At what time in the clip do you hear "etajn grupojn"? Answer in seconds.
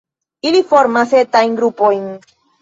1.19-2.09